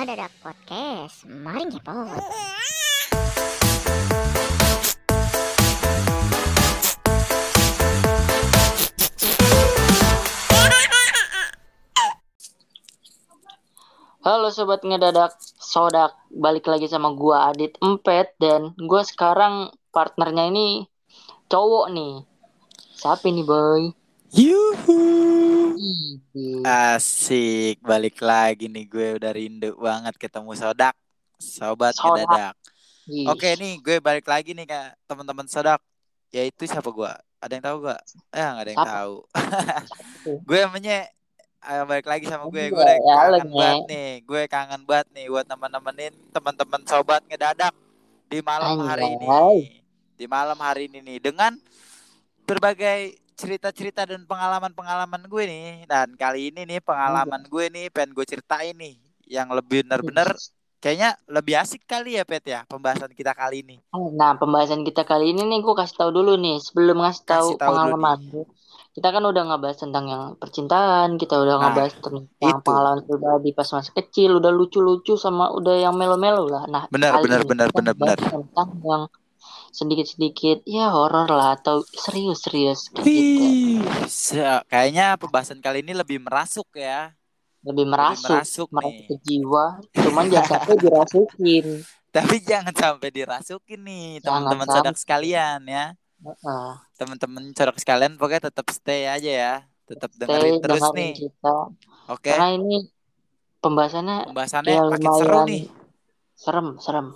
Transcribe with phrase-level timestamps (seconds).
[0.00, 1.28] Dadak Podcast.
[1.28, 2.24] Mari ngepot.
[14.24, 20.88] Halo sobat ngedadak sodak balik lagi sama gua Adit Empet dan gua sekarang partnernya ini
[21.52, 22.24] cowok nih
[22.96, 23.92] siapa nih boy
[24.32, 25.29] Yuhu.
[25.70, 26.18] Ih,
[26.66, 30.94] Asik, balik lagi nih gue udah rindu banget ketemu Sodak.
[31.38, 32.26] Sobat Sodak.
[32.26, 32.54] ngedadak.
[33.06, 33.26] ih.
[33.30, 35.80] Oke nih, gue balik lagi nih kak teman-teman Sodak.
[36.30, 37.12] Yaitu siapa gue?
[37.40, 38.00] Ada yang tahu gak?
[38.36, 38.92] Eh, nggak ada yang Siapa?
[38.94, 39.14] tahu.
[40.48, 40.96] gue namanya
[41.64, 42.60] eh, balik lagi sama gue.
[42.60, 44.10] Iya, Gue udah ya, lu, kangen banget nih.
[44.26, 47.74] Gue kangen banget nih buat teman-temenin teman-teman Sobat ngedadak
[48.30, 49.26] di malam hari ini.
[50.20, 51.56] Di malam hari ini nih dengan
[52.44, 55.64] berbagai cerita-cerita dan pengalaman-pengalaman gue nih.
[55.92, 58.94] Dan kali ini nih pengalaman gue nih pengen gue ceritain nih
[59.36, 60.28] yang lebih bener-bener
[60.82, 63.76] kayaknya lebih asik kali ya Pet ya pembahasan kita kali ini.
[64.20, 67.58] Nah pembahasan kita kali ini nih gua kasih tahu dulu nih sebelum ngasih tahu Kasih
[67.60, 68.18] tahu pengalaman
[68.94, 72.60] kita kan udah ngebahas tentang yang percintaan kita udah Nah, ngebahas tentang itu.
[72.66, 77.40] pengalaman pribadi pas masa kecil udah lucu-lucu sama udah yang melo-melo lah nah Benar, benar,
[77.46, 78.18] benar, benar, benar.
[78.18, 79.02] tentang yang
[79.70, 83.80] sedikit-sedikit ya horor lah atau serius-serius gitu Wih,
[84.66, 87.14] kayaknya pembahasan kali ini lebih merasuk ya.
[87.60, 89.06] lebih Lebih merasuk merasuk merasuk nih.
[89.08, 91.66] ke jiwa cuman jangan sampai dirasukin
[92.10, 95.94] Tapi jangan sampai dirasukin nih teman-teman saudara sekalian ya.
[96.20, 96.70] Heeh.
[96.98, 99.54] Teman-teman saudara sekalian pokoknya tetap stay aja ya.
[99.86, 101.12] Tetap Stay dengerin terus dengerin nih.
[101.14, 101.56] kita
[102.08, 102.30] Oke.
[102.34, 102.74] karena ini
[103.60, 105.62] pembahasannya Pembahasannya ya makin seru nih.
[106.34, 107.06] serem serem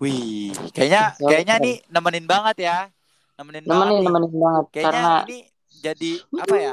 [0.00, 2.78] Wih, kayaknya kayaknya nih nemenin banget ya.
[3.36, 4.06] Nemenin, banget nemenin nih.
[4.08, 5.38] nemenin banget Kayaknya karena ini
[5.78, 6.72] jadi apa ya?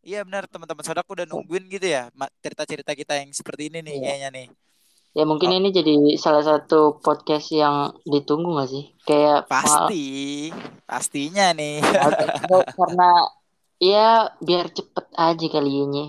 [0.00, 2.06] Iya benar teman-teman saudaraku udah nungguin gitu ya
[2.38, 4.02] cerita-cerita kita yang seperti ini nih Iya.
[4.02, 4.48] kayaknya nih.
[5.12, 5.56] ya mungkin Oh.
[5.56, 10.52] ini jadi salah satu podcast yang ditunggu gak sih kayak Pasti,
[10.84, 11.80] pastinya nih.
[12.78, 13.10] karena
[13.76, 14.08] ya
[14.38, 16.04] biar cepet aja kali ini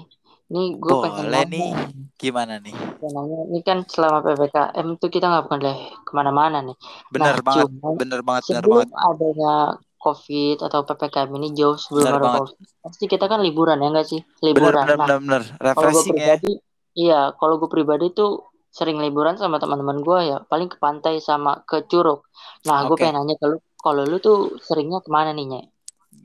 [0.47, 1.71] ini gue pengen Boleh nanya nih.
[2.17, 2.75] Gimana nih?
[2.97, 5.77] nanya ini kan selama ppkm tuh kita nggak boleh
[6.07, 6.77] ke mana-mana nih
[7.13, 8.87] Bener Nah, banget, cuman bener banget, bener banget.
[9.09, 9.53] adanya
[9.97, 12.39] covid atau ppkm ini jauh sebelum Bener ada banget.
[12.41, 15.41] covid pasti kita kan liburan ya nggak sih Bener, liburan bener, nah bener, bener.
[15.75, 16.35] kalau gue Refreshing ya.
[16.35, 16.51] pribadi
[16.95, 18.29] iya kalau gue pribadi tuh
[18.69, 22.19] sering liburan sama teman-teman gue ya paling ke pantai sama ke curug
[22.67, 23.01] nah gue Oke.
[23.01, 25.63] pengen nanya ke lu kalau lu tuh seringnya ke mana nih Nye?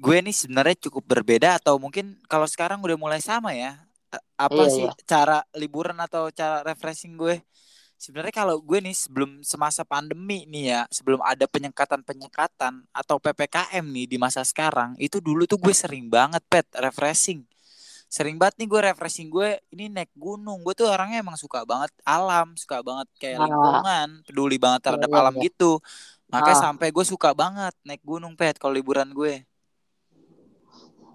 [0.03, 3.79] Gue nih sebenarnya cukup berbeda atau mungkin kalau sekarang udah mulai sama ya.
[4.37, 4.93] Apa Iya, sih iya.
[5.09, 7.41] cara liburan atau cara refreshing gue?
[7.97, 14.07] Sebenarnya kalau gue nih sebelum semasa pandemi nih ya, sebelum ada penyekatan-penyekatan atau PPKM nih
[14.11, 17.47] di masa sekarang, itu dulu tuh gue sering banget pet refreshing.
[18.13, 20.61] Sering banget nih gue refreshing gue ini naik gunung.
[20.67, 23.47] Gue tuh orangnya emang suka banget alam, suka banget kayak Ah.
[23.49, 25.45] lingkungan, peduli banget terhadap Iya, iya, alam iya.
[25.49, 25.71] gitu.
[26.29, 26.65] Makanya Ah.
[26.69, 29.47] sampai gue suka banget naik gunung pet kalau liburan gue.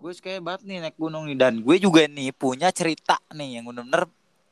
[0.02, 3.66] Gue suka banget nih naik gunung nih dan gue juga nih punya cerita nih yang
[3.70, 4.04] bener-bener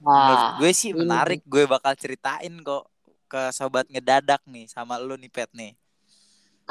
[0.05, 1.39] nah gue sih ini menarik.
[1.51, 2.83] Gue bakal ceritain kok
[3.31, 5.71] ke sobat ngedadak nih sama lu nih pet nih.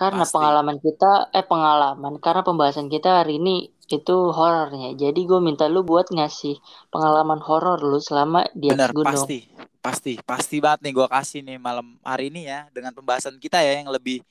[0.00, 0.34] karena Pasti.
[0.34, 3.54] pengalaman kita eh pengalaman karena pembahasan kita hari ini
[3.96, 6.54] itu horornya jadi gue minta lu buat ngasih
[6.92, 9.38] pengalaman horor lu selama di atas Bener gunung pasti,
[9.84, 13.84] pasti, pasti banget nih gue kasih nih malam hari ini ya dengan pembahasan kita ya
[13.84, 14.24] yang lebih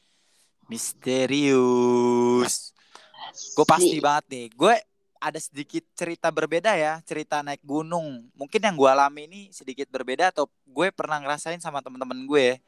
[0.71, 2.72] misterius.
[3.33, 4.45] Gue pasti banget nih.
[4.53, 4.75] Gue
[5.23, 8.27] ada sedikit cerita berbeda ya, cerita naik gunung.
[8.35, 12.59] Mungkin yang gue alami ini sedikit berbeda atau gue pernah ngerasain sama temen-temen gue.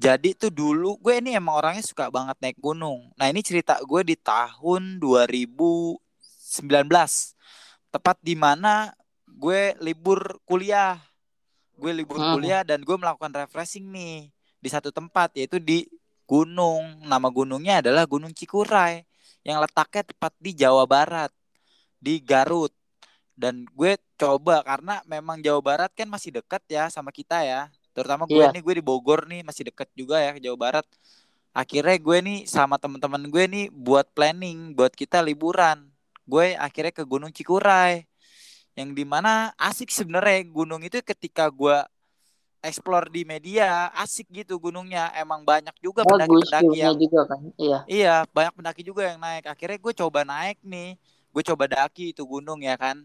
[0.00, 3.12] Jadi tuh dulu gue ini emang orangnya suka banget naik gunung.
[3.16, 6.00] Nah ini cerita gue di tahun 2019.
[7.90, 8.92] Tepat di mana
[9.28, 11.00] gue libur kuliah.
[11.80, 12.36] Gue libur Hmm.
[12.36, 14.28] kuliah dan gue melakukan refreshing nih
[14.60, 15.88] di satu tempat yaitu di
[16.28, 17.04] gunung.
[17.08, 19.09] Nama gunungnya adalah Gunung Cikuray
[19.46, 21.32] yang letaknya tepat di Jawa Barat,
[21.98, 22.72] di Garut.
[23.36, 27.72] Dan gue coba karena memang Jawa Barat kan masih dekat ya sama kita ya.
[27.96, 28.52] Terutama gue Iya.
[28.52, 30.86] nih gue di Bogor nih masih deket juga ya ke Jawa Barat.
[31.50, 35.88] Akhirnya gue nih sama teman-teman gue nih buat planning buat kita liburan.
[36.28, 38.04] Gue akhirnya ke Gunung Cikuray.
[38.78, 41.74] Yang di mana asik sebenarnya gunung itu ketika gue
[42.60, 45.10] explore di media asik gitu gunungnya.
[45.16, 47.40] Emang banyak juga pendaki-pendaki yang juga kan?
[47.56, 47.78] Iya.
[47.88, 49.48] Iya banyak pendaki juga yang naik.
[49.48, 50.96] Akhirnya gue coba naik nih.
[51.30, 53.00] Gue coba daki itu gunung ya kan?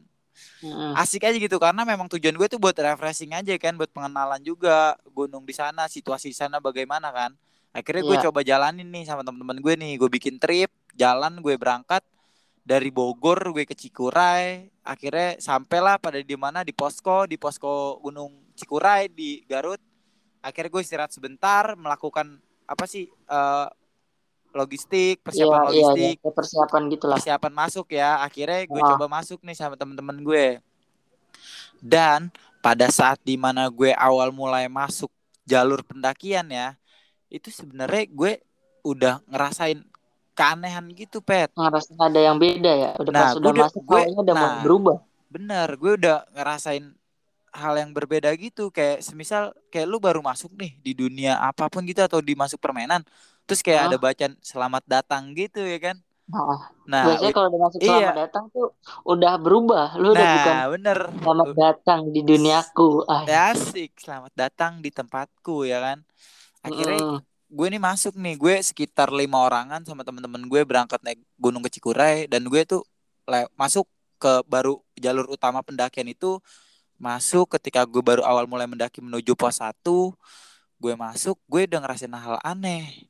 [0.60, 0.92] Mm-mm.
[1.00, 5.00] asik aja gitu karena memang tujuan gue tuh buat refreshing aja kan buat pengenalan juga
[5.16, 7.32] gunung di sana situasi di sana bagaimana kan?
[7.72, 8.24] Akhirnya gue Iya.
[8.28, 9.96] coba jalanin nih sama teman-teman gue nih.
[9.96, 12.04] Gue bikin trip jalan gue berangkat
[12.68, 14.68] dari Bogor gue ke Cikuray.
[14.84, 19.80] Akhirnya sampailah pada di mana di posko di posko Gunung Cikuray di Garut.
[20.40, 23.68] Akhirnya gue istirahat sebentar, melakukan apa sih eh,
[24.52, 27.16] logistik, Iya, persiapan iya, iya, logistik, kayak persiapan gitulah.
[27.20, 28.10] persiapan masuk ya.
[28.24, 28.88] Akhirnya gue Ah.
[28.96, 30.46] coba masuk nih sama temen-temen gue.
[31.78, 35.12] Dan pada saat di mana gue awal mulai masuk
[35.44, 36.74] jalur pendakian ya,
[37.28, 38.34] itu sebenarnya gue
[38.82, 39.84] udah ngerasain
[40.34, 41.52] keanehan gitu, Pet.
[41.54, 42.92] Ngerasa ada yang beda ya.
[42.98, 44.62] Udah Nah, pas gue udah masuk gue- udah mau nah.
[44.64, 44.98] berubah.
[45.28, 46.86] Bener, gue udah ngerasain
[47.56, 48.68] hal yang berbeda gitu.
[48.70, 52.60] Kayak semisal kayak lu baru masuk nih di dunia apa pun gitu atau di masuk
[52.60, 53.02] permainan.
[53.48, 53.88] Terus kayak Ah.
[53.90, 55.98] ada bacaan selamat datang gitu ya kan.
[56.26, 56.58] Nah,
[56.90, 57.90] Nah, biasanya kalau udah masuk iya.
[57.90, 58.68] selamat datang tuh
[59.06, 59.88] udah berubah.
[59.96, 61.00] Lu udah bukan nah bener.
[61.22, 62.90] selamat datang di duniaku.
[63.06, 63.24] Ah,
[63.54, 66.02] Asik, selamat datang di tempatku ya kan.
[66.62, 67.18] Akhirnya mm,
[67.48, 71.70] gue nih masuk nih, gue sekitar lima orangan sama temen-temen gue berangkat naik gunung ke
[71.70, 72.82] Cikuray dan gue tuh
[73.54, 73.86] masuk
[74.18, 76.42] ke baru jalur utama pendakian itu
[76.96, 80.16] masuk ketika gue baru awal mulai mendaki menuju pos 1
[80.80, 83.08] gue masuk gue udah ngerasain hal aneh.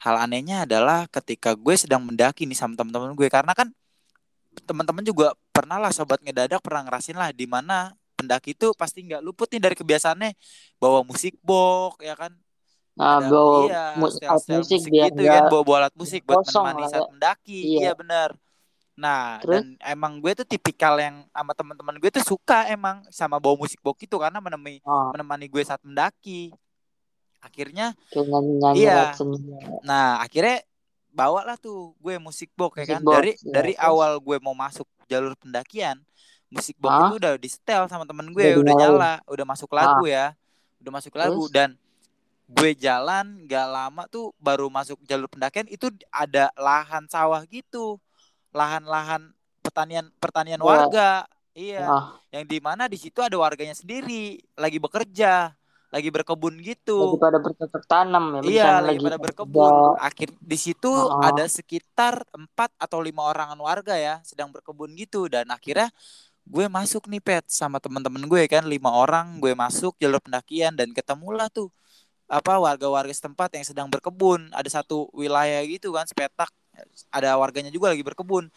[0.00, 3.68] Hal anehnya adalah ketika gue sedang mendaki nih sama temen-temen gue karena kan
[4.64, 9.20] teman-teman juga pernah lah sobat ngedadak pernah ngerasin lah di mana pendaki itu pasti nggak
[9.20, 10.32] luput nih dari kebiasaannya.
[10.80, 12.32] Bawa musik box ya kan?
[12.96, 16.40] Nah, ada bawa iya mu- musik musik gitu kan nggak bawa bawa alat musik buat
[16.48, 17.12] menemani lah saat ya.
[17.12, 17.60] mendaki.
[17.60, 17.80] Iya.
[17.80, 18.30] iya benar
[18.96, 19.60] nah Terus?
[19.60, 23.76] dan emang gue tuh tipikal yang sama teman-teman gue tuh suka emang sama bawa musik
[23.84, 26.50] box itu karena menemani Oh, menemani gue saat mendaki
[27.38, 27.92] akhirnya
[28.72, 29.12] Iya.
[29.84, 30.64] nah akhirnya
[31.12, 33.52] bawa lah tuh gue musik box ya kan box, dari iya.
[33.52, 33.84] dari Terus?
[33.84, 36.00] awal gue mau masuk jalur pendakian
[36.48, 40.08] musik box itu udah di setel sama temen gue Udah udah nyala udah masuk lagu
[40.08, 40.32] ya
[40.80, 41.52] udah masuk lagu Terus?
[41.52, 41.70] dan
[42.46, 47.98] gue jalan gak lama tuh baru masuk jalur pendakian itu ada lahan sawah gitu
[48.50, 50.66] lahan-lahan pertanian pertanian Iya.
[50.66, 51.10] warga
[51.52, 55.56] iya Ah, yang di mana di situ ada warganya sendiri lagi bekerja
[55.86, 58.40] lagi berkebun gitu lagi pada bercocok tanam ya.
[58.42, 59.24] Iya, lagi pada kerja.
[59.24, 59.72] berkebun.
[59.96, 61.16] Akhir di situ Oh.
[61.18, 65.88] ada sekitar empat atau lima orangan warga ya sedang berkebun gitu dan akhirnya
[66.44, 70.90] gue masuk nih pet sama temen-temen gue kan lima orang gue masuk jalur pendakian dan
[70.90, 71.70] ketemulah tuh
[72.26, 76.50] apa warga-warga setempat yang sedang berkebun ada satu wilayah gitu kan sepetak
[77.08, 78.48] ada warganya juga lagi berkebun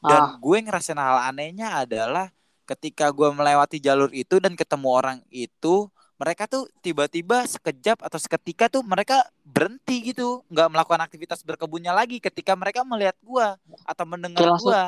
[0.00, 0.30] dan Ah.
[0.36, 2.28] gue ngerasain hal anehnya adalah
[2.64, 8.70] ketika gue melewati jalur itu dan ketemu orang itu mereka tuh tiba-tiba sekejap atau seketika
[8.70, 14.38] tuh mereka berhenti gitu nggak melakukan aktivitas berkebunnya lagi ketika mereka melihat gua atau mendengar
[14.38, 14.82] Kayak langsung- gua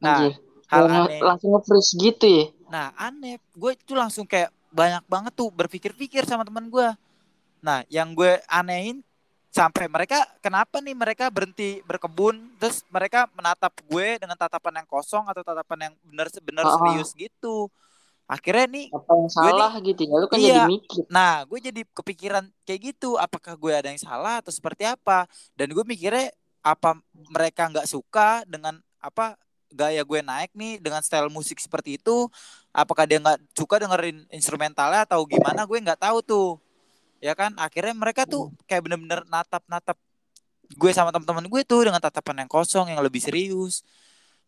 [0.00, 0.32] nah Anjir.
[0.66, 2.44] hal aneh langsung nge-freeze gitu ya.
[2.66, 6.96] nah aneh gue itu langsung kayak banyak banget tuh berpikir-pikir sama teman gua
[7.60, 9.04] nah yang gue anehin
[9.48, 15.24] sampai mereka kenapa nih mereka berhenti berkebun terus mereka menatap gue dengan tatapan yang kosong
[15.24, 16.72] atau tatapan yang benar-benar ah.
[16.76, 17.72] serius gitu
[18.28, 20.14] akhirnya nih Apa yang salah gitu ya.
[20.20, 20.52] Lu kan Iya.
[20.52, 21.02] jadi mikir.
[21.08, 23.16] Nah, gue jadi kepikiran kayak gitu.
[23.16, 25.24] Apakah gue ada yang salah atau seperti apa?
[25.56, 26.28] Dan gue mikirnya
[26.60, 27.00] apa
[27.32, 29.40] mereka nggak suka dengan apa
[29.72, 32.28] gaya gue naik nih dengan style musik seperti itu?
[32.68, 35.64] Apakah dia nggak suka dengerin instrumentalnya atau gimana?
[35.64, 36.60] Gue nggak tahu tuh.
[37.18, 37.54] Ya kan?
[37.58, 39.98] Akhirnya mereka tuh kayak bener-bener natap-natap
[40.68, 43.82] gue sama teman-teman gue tuh dengan tatapan yang kosong yang lebih serius.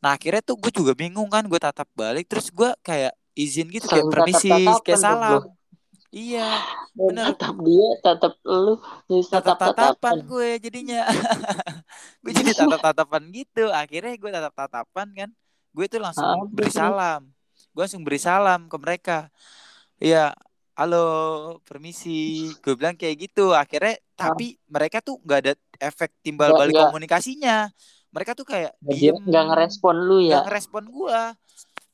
[0.05, 3.89] Nah akhirnya tuh gue juga bingung kan gue tatap balik terus gue kayak izin gitu
[3.89, 4.51] kayak Saling permisi
[4.85, 5.43] kayak salam.
[6.11, 6.47] Iya.
[6.91, 7.25] Bener.
[7.33, 8.75] tatap dia, tatap lu,
[9.31, 10.17] tatap-tatapan tatap-tatapan.
[10.27, 11.01] gue jadinya
[12.23, 15.31] gue jadi tatap-tatapan gitu akhirnya gue tatap-tatapan kan
[15.71, 17.21] gue tuh langsung Ah, beri salam
[17.71, 19.19] gue langsung beri salam ke mereka
[20.01, 20.33] Iya
[20.81, 21.07] halo
[21.69, 22.49] permisi.
[22.65, 23.53] Gue bilang kayak gitu.
[23.53, 26.89] Akhirnya tapi mereka tuh nggak ada efek timbal balik nggak.
[26.89, 27.69] komunikasinya.
[28.09, 30.41] Mereka tuh kayak diem nggak ngerespon lu ya.
[30.41, 31.21] nggak ngerespon gue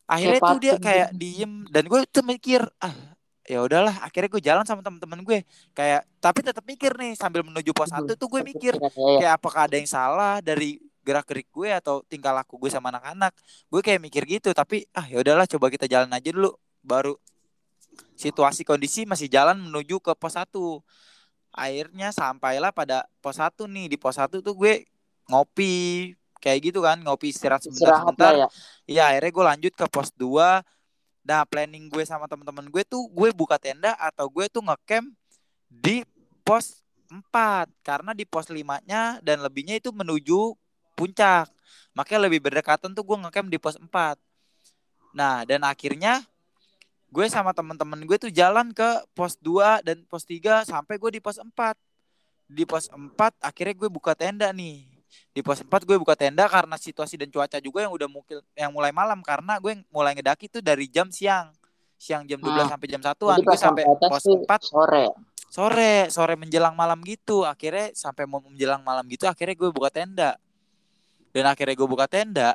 [0.07, 1.67] akhirnya tuh dia kayak diem.
[1.67, 2.95] Dan gue tuh mikir ah
[3.43, 4.07] ya udahlah.
[4.07, 5.43] Akhirnya gue jalan sama temen-temen gue
[5.75, 9.19] kayak tapi tetap mikir nih sambil menuju pos satu tuh gue mikir Ya, ya.
[9.19, 13.35] kayak apakah ada yang salah dari gerak gerik gue atau tingkah laku gue sama anak-anak.
[13.67, 16.55] Gue kayak mikir gitu tapi ah ya udahlah coba kita jalan aja dulu.
[16.87, 17.19] Baru
[18.17, 20.49] situasi kondisi masih jalan menuju ke pos 1
[21.57, 24.85] akhirnya sampailah pada pos 1 nih di pos 1 tuh gue
[25.29, 28.33] ngopi kayak gitu kan ngopi istirahat sebentar sebentar.
[28.37, 28.49] ya.
[28.87, 30.63] Iya akhirnya gue lanjut ke pos 2
[31.27, 35.11] Nah planning gue sama teman-teman gue tuh Gue buka tenda atau gue tuh ngecamp
[35.67, 36.07] Di
[36.47, 40.55] pos 4 Karena di pos 5 nya dan lebihnya itu menuju
[40.95, 41.51] puncak.
[41.99, 43.91] Makanya lebih berdekatan tuh gue ngecamp di pos 4
[45.19, 46.23] Nah dan akhirnya
[47.07, 51.21] Gue sama teman-teman gue tuh jalan ke pos 2 dan pos 3 Sampai gue di
[51.23, 51.49] pos 4
[52.51, 54.87] Di pos 4 akhirnya gue buka tenda nih.
[55.35, 58.71] Di pos 4 gue buka tenda karena situasi dan cuaca juga yang udah mungkin yang
[58.71, 59.19] mulai malam.
[59.23, 61.51] Karena gue mulai ngedaki tuh dari jam siang.
[61.97, 62.71] Siang jam 12 Hmm.
[62.77, 65.05] sampai jam satuan gue sampai pos tuh 4 sore.
[65.47, 67.43] sore sore menjelang malam gitu.
[67.47, 70.37] Akhirnya sampai mau menjelang malam gitu akhirnya gue buka tenda.
[71.33, 72.53] Dan akhirnya gue buka tenda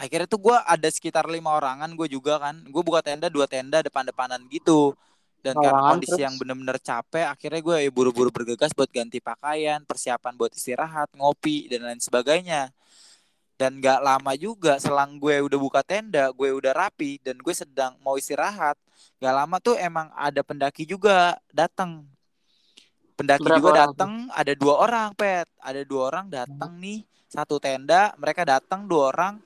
[0.00, 2.56] akhirnya tuh gue ada sekitar lima orangan gue juga kan.
[2.72, 4.96] Gue buka tenda dua tenda depan-depanan gitu.
[5.40, 6.24] Dan karena Orangan, kondisi terus?
[6.24, 11.68] yang bener-bener capek akhirnya gue ya buru-buru bergegas buat ganti pakaian persiapan buat istirahat ngopi
[11.68, 12.72] dan lain sebagainya.
[13.60, 17.92] Dan gak lama juga selang gue udah buka tenda gue udah rapi dan gue sedang
[18.00, 18.76] mau istirahat
[19.20, 22.08] gak lama tuh emang ada pendaki juga datang
[23.20, 25.44] pendaki Berapa juga datang ada dua orang pet.
[25.60, 29.40] Ada dua orang datang nih satu tenda mereka datang dua orang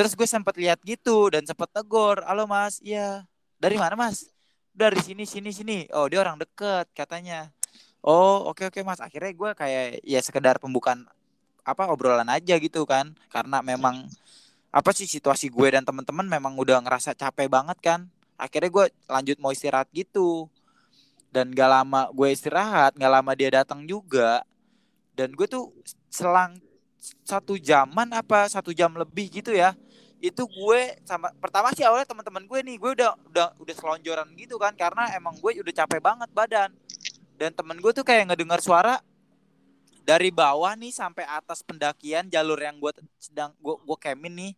[0.00, 2.80] terus gue sempat lihat gitu dan sempat tegur halo mas.
[2.80, 3.28] Iya.
[3.60, 4.32] Dari mana mas?
[4.72, 5.78] Dari sini sini sini.
[5.92, 7.52] Oh dia orang deket katanya.
[8.00, 8.96] Oh oke oke mas.
[8.96, 11.04] Akhirnya gue kayak ya sekedar pembukaan
[11.68, 13.12] apa obrolan aja gitu kan.
[13.28, 14.08] Karena memang
[14.72, 18.08] apa sih situasi gue dan teman-teman memang udah ngerasa capek banget kan.
[18.40, 20.48] Akhirnya gue lanjut mau istirahat gitu.
[21.28, 24.48] Dan gak lama gue istirahat gak lama dia datang juga
[25.12, 25.76] dan gue tuh
[26.08, 26.56] selang
[27.20, 29.76] satu jaman apa satu jam lebih gitu ya
[30.20, 34.60] itu gue sama pertama sih awalnya teman-teman gue nih gue udah udah udah selonjoran gitu
[34.60, 36.70] kan karena emang gue udah capek banget badan.
[37.40, 39.00] Dan temen gue tuh kayak ngedengar suara
[40.04, 44.52] dari bawah nih sampai atas pendakian jalur yang gue sedang gue gue kemin nih.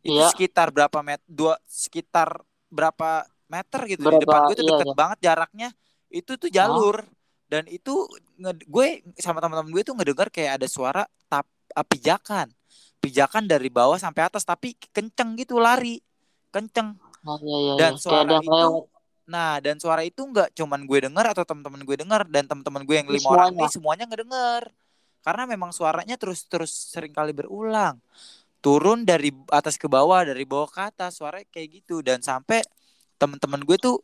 [0.00, 0.28] Itu Iya.
[0.32, 4.88] sekitar berapa met dua sekitar berapa meter gitu di Berapa- depan gue tuh iya, deket
[4.88, 4.96] iya.
[4.96, 5.68] banget jaraknya.
[6.12, 6.96] Itu tuh jalur.
[7.50, 8.04] Dan itu
[8.36, 11.48] nge- gue sama teman-teman gue tuh ngedengar kayak ada suara tap
[11.88, 12.52] pijakan
[13.00, 15.98] pijakan dari bawah sampai atas tapi kenceng gitu lari.
[16.52, 16.94] Kenceng.
[17.24, 18.00] Oh, iya, iya, dan iya.
[18.00, 18.70] Kayak suara yang itu
[19.30, 22.96] nah dan suara itu nggak cuman gue denger atau teman-teman gue denger dan teman-teman gue
[22.98, 24.02] yang lima orang ini semuanya.
[24.10, 24.74] ngedenger
[25.20, 28.00] karena memang suaranya terus terus sering kali berulang.
[28.60, 32.04] Turun dari atas ke bawah dari bawah ke atas suara kayak gitu.
[32.04, 32.64] Dan sampai
[33.20, 33.96] teman-teman gue tuh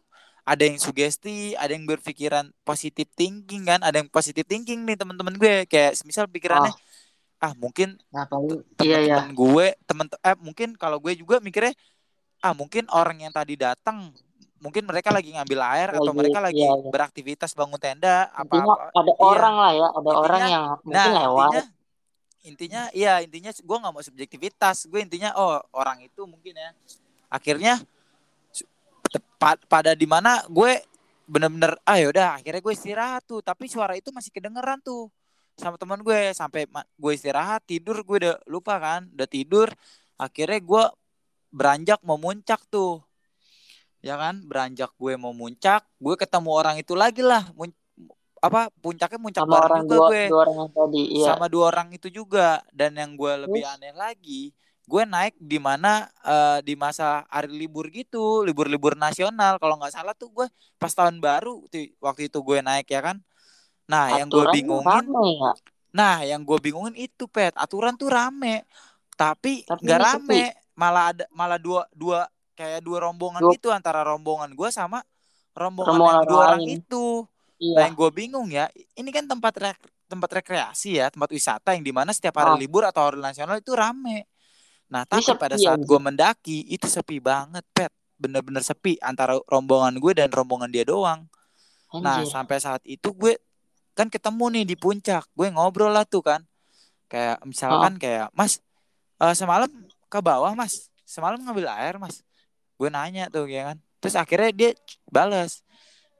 [0.46, 5.36] ada yang sugesti ada yang berpikiran positif thinking kan ada yang positif thinking nih teman-teman
[5.36, 5.64] gue.
[5.68, 6.72] Kayak misal pikirannya
[7.38, 9.16] ah mungkin Nah, paling iya ya.
[9.20, 11.76] teman-teman gue temen eh mungkin kalau gue juga mikirnya
[12.38, 14.12] ah mungkin orang yang tadi datang
[14.56, 16.88] mungkin mereka lagi ngambil air atau Lagi- mereka lagi iya, iya.
[16.88, 19.20] beraktivitas bangun tenda apa apa ada Iya.
[19.20, 21.46] orang lah ya, ada Intinya- orang yang mungkin nah lewat.
[21.46, 21.62] intinya
[22.42, 26.70] intinya iya intinya gue nggak mau subjektivitas gue intinya oh orang itu mungkin ya
[27.28, 27.82] akhirnya
[29.06, 30.82] tepat pada di mana gue
[31.24, 35.10] bener-bener ah yaudah akhirnya gue istirahat tuh tapi suara itu masih kedengeran tuh
[35.56, 36.68] sama teman gue sampai
[37.00, 39.72] gue istirahat tidur gue udah lupa kan udah tidur.
[40.20, 40.84] Akhirnya gue
[41.48, 43.00] beranjak mau muncak tuh.
[44.04, 44.44] Ya kan?
[44.44, 47.48] Beranjak gue mau muncak gue ketemu orang itu lagi lah.
[47.56, 47.74] Mun-
[48.36, 50.22] apa puncaknya muncak sama bareng orang juga dua, gue.
[50.28, 51.02] dua orang yang tadi.
[51.16, 51.26] Iya.
[51.32, 52.48] sama dua orang itu juga.
[52.70, 53.74] Dan yang gue lebih Terus?
[53.80, 54.42] aneh lagi
[54.86, 59.56] gue naik di mana eh, di masa hari libur gitu libur-libur nasional.
[59.56, 60.46] Kalau nggak salah tuh gue
[60.76, 61.64] pas tahun baru
[62.04, 63.18] waktu itu gue naik ya kan
[63.86, 65.52] nah yang gue bingungin rame ya.
[65.94, 68.66] nah yang gue bingungin itu pet aturan tuh rame
[69.14, 74.52] tapi nggak rame malah ada malah dua dua kayak dua rombongan Dua- gitu antara rombongan
[74.52, 75.00] gue sama
[75.56, 76.76] rombongan, Rombongan yang dua orang lain.
[76.84, 77.06] itu
[77.56, 77.72] Iya.
[77.72, 78.68] Nah, yang gue bingung ya,
[79.00, 82.60] ini kan tempat rek- tempat rekreasi ya, tempat wisata yang di mana setiap hari Oh.
[82.60, 84.28] libur atau hari nasional itu rame.
[84.92, 85.88] Nah, tapi sepi pada saat anjir.
[85.88, 87.88] gue mendaki itu sepi banget, pet,
[88.20, 91.24] bener-bener sepi antara rombongan gue dan rombongan dia doang.
[91.96, 92.28] Nah, Anjir.
[92.28, 93.40] sampai saat itu gue
[93.96, 96.44] kan ketemu nih di puncak, gue ngobrol lah tuh kan,
[97.08, 98.60] kayak misalkan kayak Mas,
[99.18, 99.70] eh, semalam
[100.12, 102.20] ke bawah Mas, semalam ngambil air Mas,
[102.76, 104.70] gue nanya tuh ya kan, terus akhirnya dia
[105.08, 105.64] balas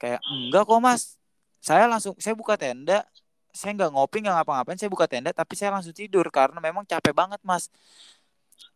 [0.01, 1.21] kayak enggak kok Mas,
[1.67, 3.03] saya langsung saya buka tenda.
[3.51, 7.11] Saya nggak ngopi nggak ngapa-ngapain saya buka tenda tapi saya langsung tidur karena memang capek
[7.11, 7.73] banget mas.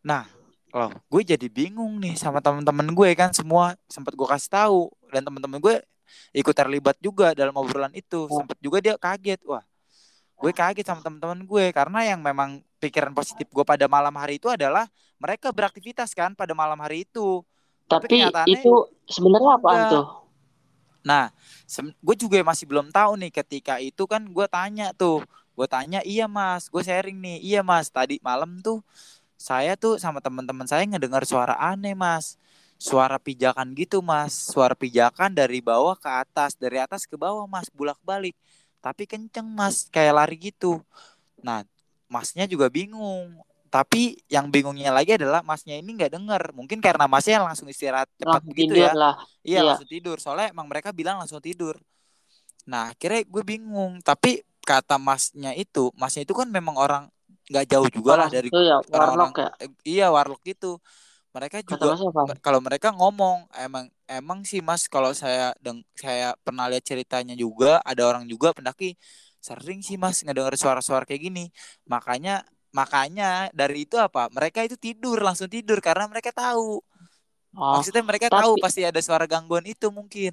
[0.03, 0.27] Nah
[0.73, 3.77] loh gue jadi bingung nih sama teman-teman gue kan semua.
[3.87, 4.81] Sempat gue kasih tahu.
[5.13, 5.75] Dan teman-teman gue
[6.31, 8.27] ikut terlibat juga dalam obrolan itu.
[8.27, 8.43] Oh.
[8.43, 9.41] sempat juga dia kaget.
[9.47, 9.63] Wah
[10.41, 11.65] gue kaget sama teman-teman gue.
[11.69, 14.89] Karena yang memang pikiran positif gue pada malam hari itu adalah
[15.21, 17.45] mereka beraktivitas kan pada malam hari itu.
[17.85, 18.73] Tapi Tapi kenyataannya itu
[19.05, 19.93] sebenarnya apaan enggak.
[19.93, 20.05] tuh?
[21.01, 21.25] Nah,
[22.01, 25.25] gue juga masih belum tahu nih ketika itu kan gue tanya tuh,
[25.57, 28.85] gue tanya iya mas, gue sharing nih, iya mas tadi malam tuh
[29.33, 32.37] saya tuh sama teman-teman saya ngedengar suara aneh mas,
[32.87, 37.67] suara pijakan gitu mas, suara pijakan dari bawah ke atas, dari atas ke bawah mas,
[37.77, 38.33] bulak balik,
[38.85, 40.81] tapi kenceng mas, kayak lari gitu.
[41.47, 41.61] Nah,
[42.09, 43.27] masnya juga bingung.
[43.71, 48.41] Tapi yang bingungnya lagi adalah masnya ini nggak dengar, mungkin karena masnya langsung istirahat cepat
[48.43, 48.93] Langsung begitu tidur ya.
[49.01, 49.13] lah.
[49.47, 49.73] Iya Iya.
[49.73, 50.17] langsung tidur.
[50.19, 51.75] Soalnya emang mereka bilang langsung tidur.
[52.71, 53.93] Nah akhirnya gue bingung.
[54.03, 57.03] Tapi kata masnya itu, masnya itu kan memang orang
[57.49, 59.31] nggak jauh juga lah Orang dari itu ya orang-orang.
[59.31, 59.49] warlock ya.
[59.63, 60.77] eh, iya warlock gitu.
[61.31, 61.95] Mereka juga
[62.43, 67.79] kalau mereka ngomong emang emang sih Mas kalau saya deng saya pernah lihat ceritanya juga
[67.87, 68.99] ada orang juga pendaki
[69.39, 71.45] sering sih Mas ngedenger suara-suara kayak gini.
[71.87, 72.43] Makanya
[72.75, 74.29] makanya dari itu apa?
[74.29, 76.83] Mereka itu tidur langsung tidur karena mereka tahu.
[77.57, 80.31] Oh, Maksudnya mereka tapi- tahu pasti ada suara gangguan itu mungkin.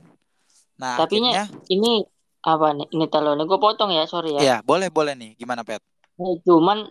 [0.79, 2.07] Nah, Tapinya- akhirnya ini
[2.47, 2.87] apa nih?
[2.95, 4.41] Ini talonnya gue potong ya, sorry ya.
[4.43, 5.35] ya boleh boleh nih.
[5.35, 5.83] Gimana Pet?
[6.19, 6.87] Nah, cuman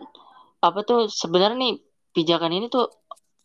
[0.60, 1.74] apa tuh sebenarnya nih
[2.12, 2.90] pijakan ini tuh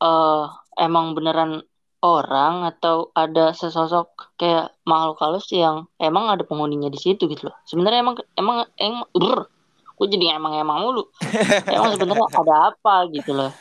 [0.03, 0.43] eh
[0.83, 1.63] emang beneran
[2.03, 7.55] orang atau ada sesosok kayak makhluk halus yang emang ada penghuninya di situ gitu loh.
[7.63, 9.48] Sebenarnya emang emang emang brr,
[9.95, 11.07] gue jadi emang emang mulu.
[11.72, 13.51] emang sebenarnya ada apa gitu loh.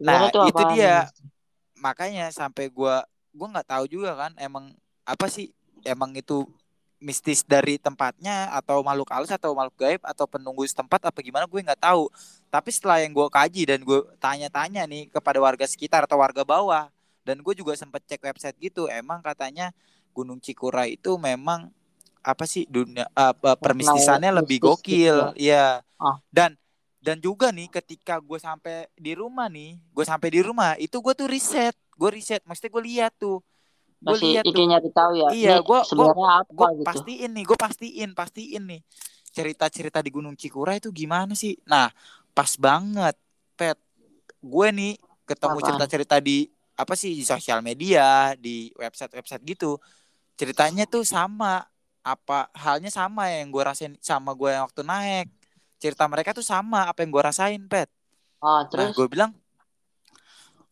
[0.00, 1.08] Nah, itu apaan dia.
[1.08, 1.28] nih?
[1.76, 3.04] makanya sampai gua
[3.36, 4.72] gua nggak tahu juga kan emang
[5.04, 5.52] apa sih
[5.84, 6.48] emang itu
[6.96, 11.60] mistis dari tempatnya atau makhluk halus atau makhluk gaib atau penunggu setempat apa gimana gue
[11.60, 12.08] nggak tahu.
[12.48, 16.88] Tapi setelah yang gue kaji dan gue tanya-tanya nih kepada warga sekitar atau warga bawah
[17.26, 19.74] dan gue juga sempat cek website gitu emang katanya
[20.14, 21.68] Gunung Cikura itu memang
[22.22, 25.34] apa sih dunia apa permistisannya lebih gokil.
[25.34, 25.82] ya?
[25.98, 26.18] Ah.
[26.30, 26.54] dan
[27.02, 31.14] dan juga nih ketika gue sampai di rumah nih gue sampai di rumah itu gue
[31.14, 33.40] tuh riset gue riset maksudnya gue lihat tuh
[34.06, 34.66] gue lihat tuh.
[34.70, 35.28] nyari tahu ya.
[35.34, 36.86] Iya, sebenarnya apa gue gitu.
[36.86, 38.80] pastiin nih gue pastiin pastiin nih.
[39.34, 41.58] Cerita-cerita di Gunung Cikura itu gimana sih?
[41.66, 41.90] Nah
[42.30, 43.18] pas banget
[43.58, 43.78] pet.
[44.40, 44.94] Gue nih
[45.26, 45.66] ketemu Apaan?
[45.74, 46.46] cerita-cerita di
[46.76, 49.76] apa sih di sosial media di website-website gitu.
[50.38, 51.66] Ceritanya tuh sama.
[52.06, 55.26] Apa halnya sama yang gue rasain sama gue yang waktu naik.
[55.82, 57.90] Cerita mereka tuh sama apa yang gue rasain pet.
[58.38, 58.94] Ah, Nah, terus?
[58.94, 59.34] gue bilang,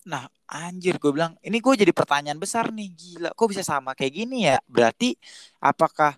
[0.07, 4.13] nah anjir, gue bilang, ini gue jadi pertanyaan besar nih, gila, kok bisa sama kayak
[4.25, 4.57] gini ya?
[4.71, 5.19] Berarti
[5.59, 6.15] apakah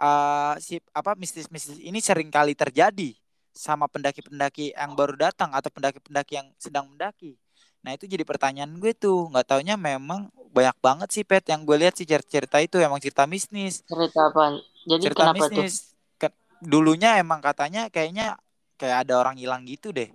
[0.00, 3.14] eh, si apa mistis-mistis ini sering kali terjadi
[3.56, 7.38] sama pendaki-pendaki yang baru datang atau pendaki-pendaki yang sedang mendaki?
[7.86, 11.76] Nah itu jadi pertanyaan gue tuh, nggak taunya memang banyak banget sih pet yang gue
[11.78, 14.44] lihat sih cerita itu emang cerita mistis cerita apa?
[14.90, 15.66] Jadi cerita kenapa tuh?
[15.66, 18.36] bisnis Ke- dulunya emang katanya kayaknya
[18.80, 20.08] kayak ada orang hilang gitu deh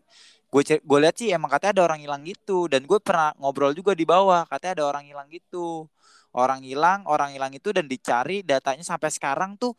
[0.51, 2.67] gue gue lihat sih emang katanya ada orang hilang gitu.
[2.67, 5.87] Dan gue pernah ngobrol juga di bawah katanya ada orang hilang gitu.
[6.35, 9.75] Orang hilang orang hilang itu dan dicari datanya sampai sekarang tuh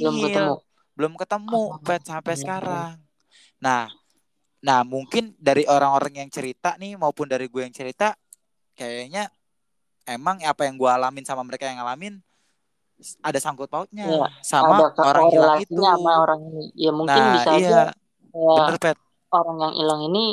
[0.00, 0.54] Belum nihil ketemu.
[0.96, 2.40] belum ketemu Oh, pet sampai iya.
[2.40, 2.92] sekarang.
[3.60, 3.92] Nah
[4.64, 8.16] nah mungkin dari orang-orang yang cerita nih maupun dari gue yang cerita
[8.72, 9.28] kayaknya
[10.08, 12.20] emang apa yang gue alamin sama mereka yang ngalamin
[13.20, 14.06] ada sangkut pautnya.
[14.06, 15.76] Iya, sama ada orang hilang itu.
[15.76, 16.64] sama orang ini.
[16.76, 17.82] Ya mungkin nah bisa aja iya.
[18.32, 18.98] kayak bener pet
[19.38, 20.24] orang yang hilang ini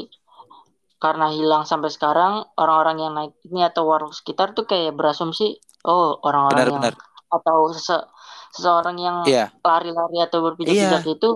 [1.03, 5.43] karena hilang sampai sekarang orang-orang yang naik ini atau warung sekitar tuh kayak berasumsi
[5.89, 6.93] oh orang-orang yang benar-benar
[7.35, 8.07] atau sese-
[8.55, 11.27] seseorang yang iya lari-lari atau berpijak-pijak itu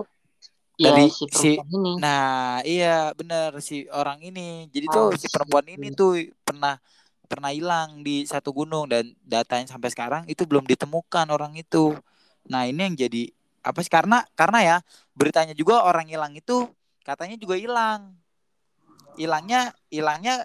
[0.86, 1.90] ya Dari si si- perempuan ini.
[1.96, 2.86] Nah, iya
[3.18, 4.68] bener si orang ini.
[4.74, 5.74] Jadi tuh Ah, si perempuan gitu.
[5.74, 6.10] ini tuh
[6.46, 6.76] pernah
[7.30, 11.96] pernah hilang di satu gunung dan datanya sampai sekarang itu belum ditemukan orang itu.
[12.52, 13.32] Nah, ini yang jadi
[13.64, 14.76] apa sih karena karena ya
[15.18, 16.68] beritanya juga orang hilang itu
[17.06, 18.18] katanya juga hilang.
[19.14, 20.44] Hilangnya hilangnya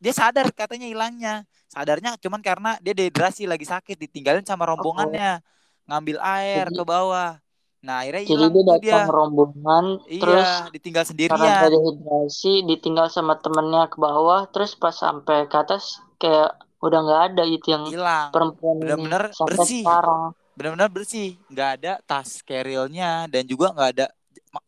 [0.00, 1.44] dia sadar katanya hilangnya.
[1.68, 5.44] Sadarnya cuman karena dia dehidrasi lagi sakit ditinggalin sama rombongannya
[5.84, 7.36] ngambil air Jadi- ke bawah.
[7.78, 8.90] Nah, akhirnya Jadi dia tuh dia.
[8.90, 11.38] datang rombongan terus Iya, ditinggal karena sendirian.
[11.62, 17.22] dia dehidrasi ditinggal sama temennya ke bawah terus pas sampai ke atas kayak udah nggak
[17.30, 19.06] ada gitu yang hilang perempuan ini
[19.46, 19.82] bersih.
[19.86, 20.34] sekarang.
[20.58, 24.06] benar-benar bersih nggak ada tas carry-nya dan juga nggak ada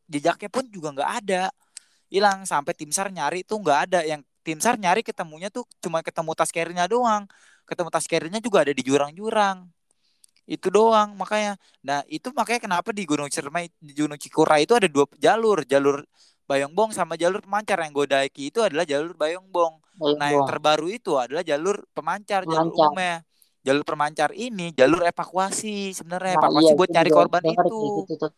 [0.09, 1.43] jejaknya pun juga nggak ada.
[2.11, 4.01] Hilang sampai tim sar nyari tuh nggak ada.
[4.07, 7.25] Yang tim sar nyari ketemunya tuh cuma ketemu tas carry-nya doang.
[7.69, 9.69] Ketemu tas carry-nya juga ada di jurang-jurang.
[10.51, 11.55] Itu doang makanya.
[11.87, 15.63] Nah itu makanya kenapa di Gunung Ciremai di Gunung Cikura itu ada dua jalur.
[15.63, 16.03] Jalur
[16.51, 17.79] Bayongbong sama jalur pemancar.
[17.79, 19.79] Yang gue daiki itu adalah jalur Bayongbong.
[20.03, 22.91] Ayo, Nah, yang terbaru itu adalah jalur pemancar, jalur Pemancar.
[22.91, 23.17] umumnya.
[23.61, 27.55] Jalur pemancar ini jalur evakuasi sebenarnya, Nah, evakuasi iya, buat itu cari juga korban itu.
[27.55, 27.71] kayak
[28.03, 28.31] gitu tuh.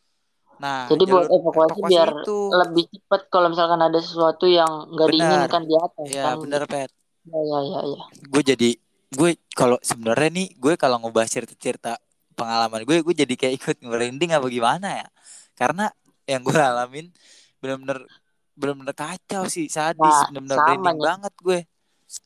[0.59, 2.38] Nah, Jadi buat jalur evakuasi biar itu.
[2.53, 5.27] lebih cepat kalau misalkan ada sesuatu yang nggak Benar.
[5.49, 6.37] diinginkan di atas Ya, kan.
[6.41, 6.91] bener, Pet.
[7.23, 8.01] Ya, ya, ya, ya.
[8.29, 8.71] Gue jadi
[9.12, 11.99] gue kalau sebenarnya nih gue kalau ngebahas cerita-cerita
[12.33, 15.09] pengalaman gue, gue jadi kayak ikut ngerinding apa gimana ya.
[15.55, 15.91] Karena
[16.25, 17.11] yang gue alamin
[17.59, 18.03] bener-bener
[18.53, 21.05] bener-bener kacau sih, sadis, Nah, bener-bener sama merinding nih.
[21.05, 21.59] banget gue.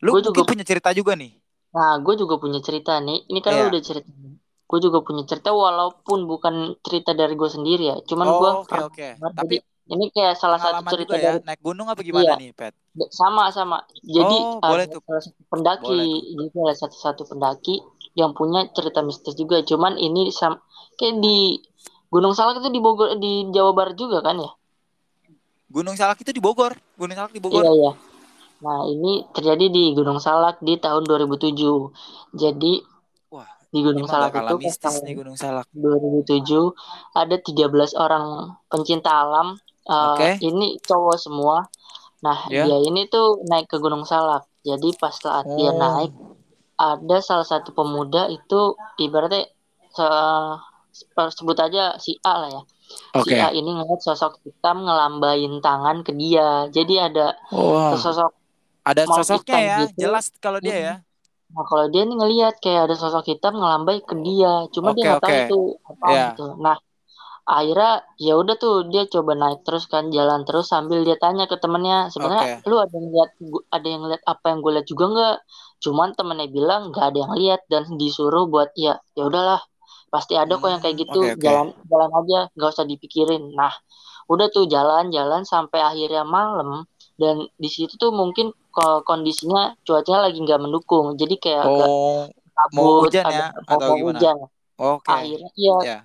[0.02, 1.32] Lu Gue juga- punya cerita juga nih.
[1.70, 3.28] Nah, gue juga punya cerita nih.
[3.28, 3.60] Ini kan Iya.
[3.62, 4.08] lu udah cerita.
[4.66, 7.96] Gue juga punya cerita walaupun bukan cerita dari gue sendiri ya.
[8.02, 9.08] Cuman gue Oh, oke oke.
[9.14, 12.42] Tapi ini kayak salah satu cerita ya, dari naik gunung apa gimana Iya.
[12.42, 12.74] nih, Pet?
[13.12, 13.84] sama sama.
[14.02, 15.00] Jadi Oh, ada boleh tuh.
[15.06, 17.74] salah satu pendaki, Boleh jadi ada satu-satu pendaki
[18.16, 19.60] yang punya cerita mistis juga.
[19.62, 20.58] Cuman ini sam
[20.98, 21.60] kayak di
[22.08, 24.50] Gunung Salak itu di Bogor di Jawa Barat juga kan ya?
[25.68, 26.72] Gunung Salak itu di Bogor.
[26.96, 27.62] Gunung Salak di Bogor.
[27.62, 27.92] Iya iya.
[28.56, 31.92] Nah, ini terjadi di Gunung Salak di tahun 2007.
[32.32, 32.80] Jadi
[33.68, 35.66] di Gunung Salak itu mistis nih Gunung Salak.
[35.72, 36.72] 2007
[37.12, 38.24] ada 13 orang
[38.66, 39.58] pencinta alam.
[39.86, 40.28] Eh, Oke.
[40.42, 41.66] Ini cowok semua.
[42.24, 42.66] Nah, Ya.
[42.66, 44.48] dia ini tuh naik ke Gunung Salak.
[44.66, 45.78] Jadi pas saat dia Oh.
[45.78, 46.10] naik,
[46.74, 49.46] ada salah satu pemuda itu ibaratnya
[49.94, 50.58] se-
[51.36, 52.62] sebut aja si A lah ya.
[53.14, 53.30] Oke.
[53.30, 56.66] Si A ini ngeliat sosok hitam ngelambain tangan ke dia.
[56.68, 57.94] Jadi ada Wah.
[57.94, 58.32] sosok
[58.82, 60.06] Ada sosoknya ya, gitu.
[60.06, 60.94] jelas kalau dia ya.
[61.54, 65.04] Nah, kalau dia nih ngelihat kayak ada sosok hitam ngelambai ke dia, cuma Oke, dia
[65.08, 65.38] nggak tahu oke.
[65.42, 65.54] itu
[65.90, 66.22] apa Iya.
[66.26, 66.42] gitu.
[66.64, 66.76] Nah,
[67.56, 67.90] akhirnya
[68.26, 71.96] ya udah tuh dia coba naik terus kan jalan terus sambil dia tanya ke temennya,
[72.14, 73.30] sebenarnya lu ada yang lihat
[73.76, 75.34] ada yang lihat apa yang gue lihat juga nggak?
[75.84, 79.60] Cuman temennya bilang nggak ada yang lihat dan disuruh buat ya ya udahlah
[80.14, 81.46] pasti ada kok yang kayak Hmm, gitu oke, oke.
[81.46, 83.42] jalan jalan aja nggak usah dipikirin.
[83.60, 83.72] Nah,
[84.32, 86.68] udah tuh jalan-jalan sampai akhirnya malam
[87.20, 92.32] dan di situ tuh mungkin ko- kondisinya cuacanya lagi nggak mendukung jadi kayak agak Oh,
[92.74, 94.22] mau kabut hujan ada ya mau atau mau gimana?
[94.22, 94.36] hujan
[94.78, 95.12] Oke.
[95.16, 95.96] akhirnya iya Ya.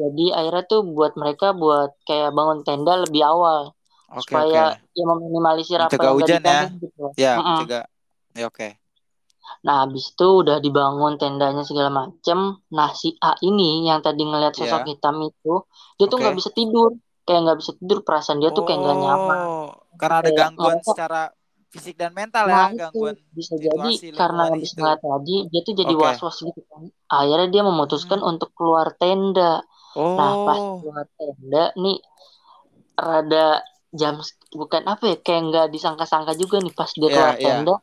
[0.00, 3.60] jadi akhirnya tuh buat mereka buat kayak bangun tenda lebih awal
[4.18, 4.62] Oke, supaya oke.
[4.96, 6.60] ya meminimalisir apa yang hujan ya.
[6.82, 7.60] gitu Ya, Mm-mm.
[7.60, 7.84] mencegah.
[8.38, 8.68] Ya, oke.
[9.66, 12.38] nah habis itu udah dibangun tendanya segala macem
[12.76, 14.90] nah si A ini yang tadi ngeliat sosok Ya.
[14.90, 15.48] hitam itu
[15.96, 16.88] dia tuh nggak bisa tidur
[17.26, 20.90] kayak nggak bisa tidur perasaan dia tuh kayak nggak nyaman Oh, karena ada gangguan ngerasa
[20.90, 21.22] secara
[21.70, 25.74] fisik dan mental Nah ya, itu gangguan bisa jadi karena habis ngeliat tadi dia tuh
[25.78, 26.02] jadi Oke.
[26.02, 26.82] was-was gitu kan.
[27.06, 28.30] Akhirnya dia memutuskan Hmm.
[28.34, 29.62] untuk keluar tenda.
[30.18, 31.98] Nah pas Oh, keluar tenda nih
[32.98, 33.46] rada
[33.90, 34.14] jam
[34.54, 37.46] bukan apa ya kayak nggak disangka-sangka juga nih pas dia Iya, keluar iya.
[37.46, 37.74] tenda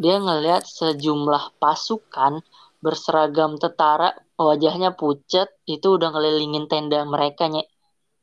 [0.00, 2.40] dia ngelihat sejumlah pasukan
[2.80, 7.68] berseragam tentara wajahnya pucat itu udah ngelilingin tenda mereka nyek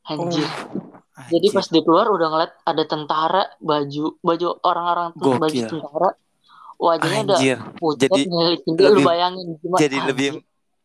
[0.09, 0.47] anjir.
[0.47, 0.86] Oh,
[1.25, 5.65] Jadi pas dia keluar udah ngeliat ada tentara baju baju orang-orang tuh baju Gokil.
[5.65, 6.09] tentara
[6.77, 7.57] wajahnya udah Anjir.
[7.73, 10.29] pucat Jadi ngeliatin dia lu lebih bayangin gimana jadi lebih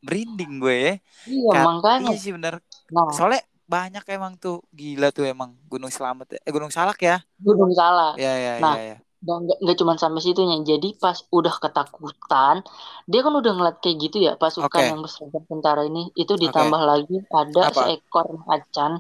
[0.01, 0.95] merinding gue ya.
[1.29, 2.55] iya Kat, makanya iya sih bener.
[2.91, 6.41] nah Soalnya banyak emang tuh gila tuh emang Gunung Selamet ya.
[6.45, 7.21] Eh Gunung Salak ya.
[7.39, 8.97] gunung salah Ya ya nah ya ya.
[9.23, 12.57] dan nggak nggak cuma sampai situnya jadi pas udah ketakutan
[13.07, 14.91] dia kan udah ngeliat kayak gitu ya pasukan Oke.
[14.91, 17.81] yang berseragam tentara ini itu ditambah lagi ada Apa?
[17.87, 18.99] seekor macan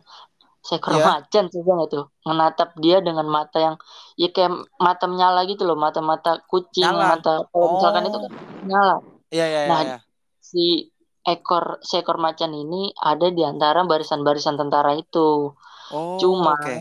[0.62, 1.05] seekor Iya.
[1.18, 3.77] macan sih nggak tuh menatap dia dengan mata yang
[4.14, 7.18] ya kayak mata menyala gitu loh mata-mata kucing Nyala.
[7.18, 8.22] mata kalau misalkan itu Oh.
[8.22, 8.96] kan nyala
[9.29, 9.96] Iya iya iya nah ya.
[10.38, 10.88] si
[11.22, 15.55] ekor seekor macan ini ada di antara barisan-barisan tentara itu.
[15.88, 16.77] Oh, Cuma, oke.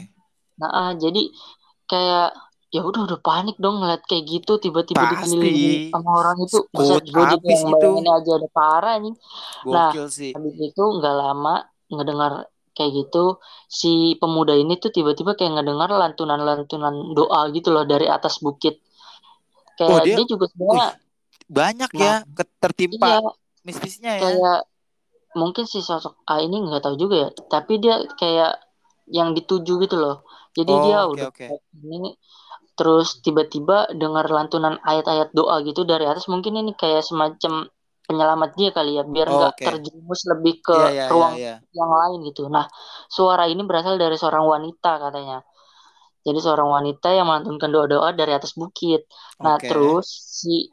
[0.57, 1.29] nah ah, jadi
[1.85, 2.33] kayak
[2.71, 6.57] ya udah udah panik dong ngeliat kayak gitu tiba-tiba dikelilingi sama orang itu.
[6.69, 7.11] Gue jadi
[7.45, 7.89] yang itu.
[8.01, 9.13] aja ada parah nih.
[9.67, 10.31] Nah, sih.
[10.33, 11.55] habis itu nggak lama
[11.87, 13.17] ngedengar kayak gitu
[13.79, 18.75] si pemuda ini tuh tiba-tiba kayak ngedengar lantunan-lantunan doa gitu loh dari atas bukit.
[19.87, 20.85] Oh, Kayak dia dia juga sebenarnya
[21.57, 23.17] banyak nah ya ke- tertimpa iya
[23.67, 24.31] mistisnya ya.
[24.31, 24.57] kayak
[25.41, 28.51] mungkin si sosok A ini nggak tahu juga ya tapi dia kayak
[29.17, 30.15] yang dituju gitu loh
[30.57, 31.47] jadi dia Oh, oke udah oke.
[31.47, 31.63] kayak
[31.97, 32.09] ini
[32.77, 37.53] terus tiba-tiba dengar lantunan ayat-ayat doa gitu dari atas mungkin ini kayak semacam
[38.07, 39.65] penyelamat dia kali ya biar Oh, nggak oke.
[39.65, 41.53] terjerumus lebih ke Iya iya iya ruang iya.
[41.79, 42.65] yang lain gitu nah
[43.17, 45.35] suara ini berasal dari seorang wanita katanya
[46.25, 49.01] jadi seorang wanita yang melantunkan doa-doa dari atas bukit
[49.43, 49.67] nah Oke.
[49.67, 50.07] terus
[50.39, 50.69] si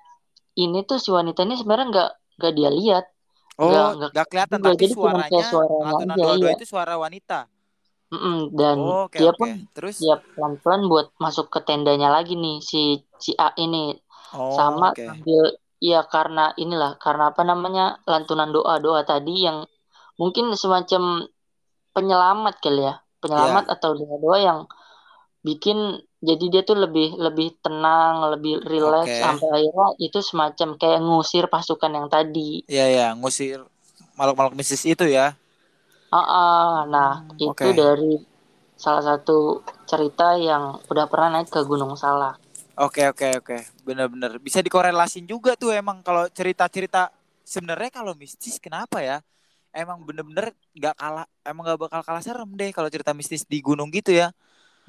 [0.62, 3.04] ini tuh si wanita ini sebenarnya nggak nggak dia lihat
[3.66, 4.94] nggak Oh, nggak gak kelihatan tapi jadi
[5.28, 7.46] kayak suaranya suaranya lantunan aja doa-doa iya itu suara wanita.
[8.12, 9.38] Mm-mm, dan Oh, oke dia oke.
[9.38, 12.78] pun Terus dia pelan-pelan buat masuk ke tendanya lagi nih si
[13.24, 13.92] si A ini
[14.32, 15.04] oh, sama oke.
[15.04, 15.42] sambil
[15.78, 19.64] ya karena inilah karena apa namanya lantunan doa-doa tadi yang
[20.18, 21.26] mungkin semacam
[21.94, 23.74] penyelamat kali ya penyelamat Iya.
[23.78, 24.60] atau doa-doa yang
[25.46, 29.22] bikin jadi dia tuh lebih lebih tenang lebih rileks Oke.
[29.22, 33.62] sampai akhirnya itu semacam kayak ngusir pasukan yang tadi Iya ya, ngusir
[34.18, 35.38] makhluk-makhluk mistis itu ya.
[36.10, 37.78] Ah, ah, nah Hmm, itu oke.
[37.78, 38.18] dari
[38.74, 42.38] salah satu cerita yang udah pernah naik ke Gunung Salak.
[42.78, 43.56] Oke oke oke.
[43.86, 47.10] Bener-bener bisa dikorelasin juga tuh emang kalau cerita-cerita
[47.42, 49.18] sebenarnya kalau mistis kenapa ya?
[49.74, 53.90] Emang bener-bener nggak kalah, emang nggak bakal kalah serem deh kalau cerita mistis di gunung
[53.90, 54.30] gitu ya.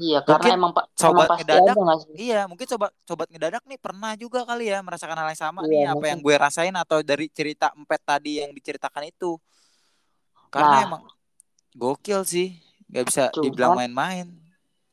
[0.03, 1.77] Iya, karena Mungkin emang pak emang sobat pasti ngedadak?
[2.17, 5.71] Iya, mungkin coba sobat ngedadak nih pernah juga kali ya merasakan hal yang sama Iya,
[5.71, 6.11] nih apa mungkin.
[6.11, 9.37] yang gue rasain atau dari cerita empet tadi yang diceritakan itu.
[10.53, 11.01] Karena Nah, emang
[11.81, 12.47] gokil sih,
[12.89, 14.27] nggak bisa dibilang cuman main-main.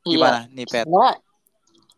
[0.08, 0.88] iya, Gimana nih, Pet?
[0.88, 1.10] sebenarnya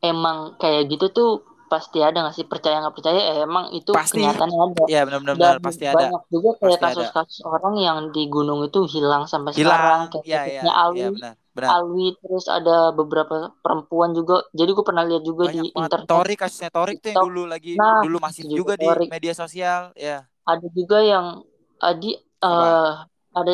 [0.02, 1.28] emang kayak gitu tuh
[1.68, 4.16] pasti ada nggak sih percaya nggak percaya eh, emang itu Pasti.
[4.16, 5.96] kenyataannya ada Iya, benar-benar dan pasti ada.
[5.98, 6.84] banyak juga kayak ada.
[6.88, 9.76] kasus-kasus orang yang di gunung itu hilang sampai Hilang.
[9.76, 11.34] sekarang kayak iya, kasusnya iya Ali benar.
[11.52, 11.70] benar.
[11.74, 14.34] Alwi terus ada beberapa perempuan juga.
[14.56, 15.92] Jadi gue pernah lihat juga di Banyak banget.
[15.92, 18.86] internet Torik kasusnya Torik tuh yang dulu lagi Nah, dulu masif itu juga juga di
[18.86, 19.08] Torik.
[19.12, 20.24] media sosial, ya.
[20.48, 21.26] ada juga yang
[21.78, 22.10] adi
[22.42, 22.92] eh
[23.38, 23.52] ada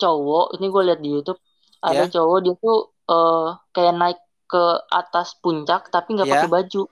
[0.00, 1.40] cowok ini gue lihat di YouTube
[1.82, 2.12] ada Ya.
[2.14, 2.76] cowok dia tuh
[3.10, 6.34] eh kayak naik ke atas puncak tapi nggak Ya.
[6.38, 6.82] pakai baju.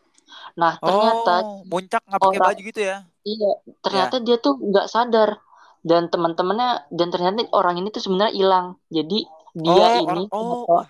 [0.55, 2.97] Nah ternyata Oh, muncak nggak pakai orang- baju gitu ya?
[3.25, 4.23] iya ternyata Ya.
[4.23, 5.39] dia tuh nggak sadar
[5.81, 8.67] dan teman-temannya dan ternyata orang ini tuh sebenarnya hilang.
[8.89, 9.19] Jadi
[9.55, 10.83] dia oh, ini oh,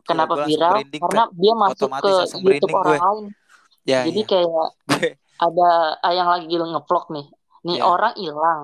[0.00, 2.98] kenapa, kenapa gua langsung viral karena dia masuk Otomatis ke YouTube orang gue.
[2.98, 3.24] lain.
[3.82, 4.26] Ya, Jadi ya.
[4.30, 4.68] kayak
[5.36, 5.70] ada
[6.10, 7.26] yang lagi ngevlog nih.
[7.62, 7.84] Nih Ya.
[7.84, 8.60] orang hilang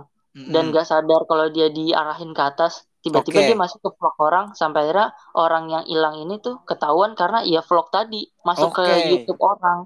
[0.55, 2.73] dan gak sadar kalau dia diarahin ke atas
[3.05, 3.47] tiba-tiba Oke.
[3.47, 7.61] dia masuk ke vlog orang sampai akhirnya orang yang hilang ini tuh ketahuan karena ya
[7.69, 8.99] vlog tadi masuk ke Oke.
[9.11, 9.79] YouTube orang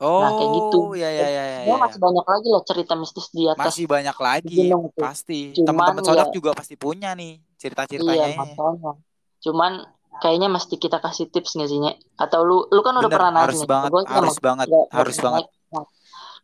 [0.00, 1.84] Oh, nah kayak gitu ya, ya, ya, ya, ya, ya.
[1.84, 5.58] masih banyak lagi lah cerita mistis di atas Masih banyak lagi, gunung itu pasti.
[5.66, 7.42] Teman-teman Sodak ya- juga pasti punya nih
[8.04, 8.38] iya cerita-ceritanya.
[8.40, 8.90] makanya
[9.44, 9.72] cuman
[10.22, 11.78] kayaknya mesti kita kasih tips nggak sih
[12.22, 15.44] atau lu lu kan udah Bener, pernah harus nih banget, harus banget, harus banget.
[15.44, 15.46] naik.
[15.72, 15.84] Nah,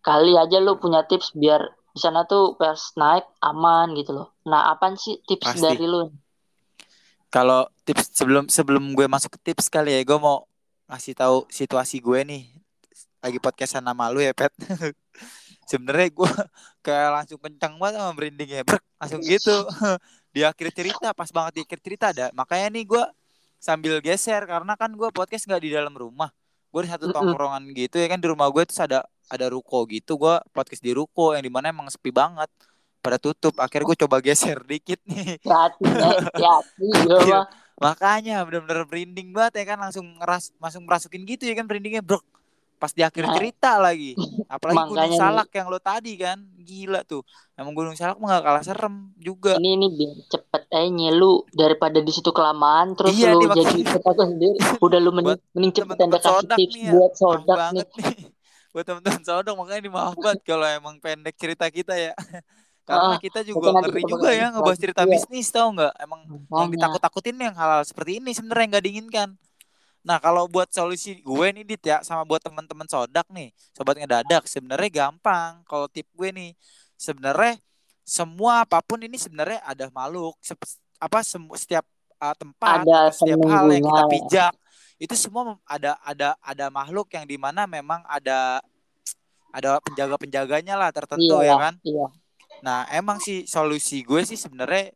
[0.09, 1.62] kali aja lu punya tips biar
[1.94, 5.62] di sana tuh pas naik aman gitu loh nah apaan sih tips Pasti.
[5.62, 6.11] dari lu
[7.35, 10.46] Kalau tips sebelum sebelum gue masuk ke tips kali ya, gue mau
[10.87, 12.42] ngasih tahu situasi gue nih.
[13.18, 14.54] Lagi podcastan sama lu ya, Pet.
[15.70, 16.30] Sebenarnya gue
[16.87, 19.50] kayak langsung kencang banget sama merinding ya, brek, langsung gitu.
[20.35, 22.30] di akhir cerita, pas banget di akhir cerita ada.
[22.38, 23.04] Makanya nih gue
[23.59, 26.30] sambil geser karena kan gue podcast nggak di dalam rumah.
[26.70, 30.16] Gue di satu tongkrongan gitu ya kan di rumah gue terus ada ada ruko gitu.
[30.16, 32.48] Gue podcast di ruko yang di mana emang sepi banget.
[32.98, 33.56] Pada tutup.
[33.58, 35.37] Akhirnya gue coba geser dikit nih.
[35.44, 35.84] hati
[36.32, 37.40] hati gue Iya.
[37.74, 42.22] Makanya bener-bener merinding banget ya kan langsung ngeras langsung merasukin gitu ya kan merindingnya bro.
[42.74, 43.34] Pas di akhir Nah.
[43.34, 44.14] cerita lagi.
[44.52, 45.20] Apalagi Gunung Makanya nih.
[45.20, 46.38] Salak yang lo tadi kan.
[46.64, 47.20] Gila tuh.
[47.54, 49.58] Emang Gunung Salak mah gak kalah serem juga.
[49.58, 53.80] ini ini biar cepet aja nyelu daripada di situ kelamaan terus Iya, lu nih, jadi
[53.90, 56.92] ketakutan sendiri udah lu mending, mending cepet teman-teman anda kasih tips nih ya.
[56.96, 57.87] buat sodak nih nih.
[58.74, 62.12] Buat teman-teman sodok makanya ini maaf banget kalau emang pendek cerita kita ya.
[62.88, 65.12] Karena Ah, kita juga ngeri juga ya ngebahas cerita iya.
[65.14, 65.94] bisnis tau nggak?
[66.04, 66.20] Emang
[66.58, 66.74] yang Makanya.
[66.74, 69.28] ditakut-takutin yang hal-hal seperti ini sebenarnya nggak diinginkan.
[70.04, 74.44] Nah kalau buat solusi gue nih Dit ya sama buat teman-teman sodak nih, sobat ngedadak
[74.50, 75.64] sebenarnya gampang.
[75.64, 76.50] Kalau tip gue nih
[77.00, 77.56] sebenarnya
[78.04, 80.37] semua apa pun ini sebenarnya ada makhluk
[81.00, 81.18] apa
[81.56, 81.84] setiap
[82.20, 84.12] uh, tempat Ada setiap hal yang kita penunggunya.
[84.12, 84.52] pijak
[84.98, 88.62] itu semua ada ada ada makhluk yang di mana memang ada
[89.54, 91.74] ada penjaga-penjaganya lah tertentu iya ya kan.
[91.87, 92.07] iya
[92.64, 94.90] Nah, emang sih solusi gue sih sebenarnya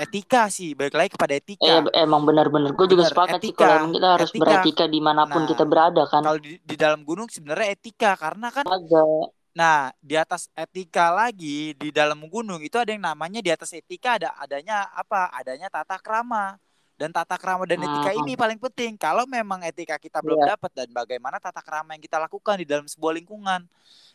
[0.00, 1.84] etika sih, balik lagi kepada etika.
[1.84, 3.60] eh, emang benar-benar gue juga sepakat sih etika.
[3.60, 4.40] kalau emang kita harus Etika.
[4.40, 8.10] beretika di mana pun Nah, kita berada kan Kalau di, di dalam gunung sebenarnya etika
[8.16, 9.06] karena kan agak
[9.52, 14.16] nah, di atas etika lagi di dalam gunung itu ada yang namanya di atas etika
[14.16, 15.28] ada adanya apa?
[15.36, 16.56] Adanya tata krama.
[17.02, 18.22] Dan tata krama dan etika Hmm.
[18.22, 18.94] ini paling penting.
[18.94, 20.54] Kalau memang etika kita belum Iya.
[20.54, 23.66] dapat dan bagaimana tata krama yang kita lakukan di dalam sebuah lingkungan.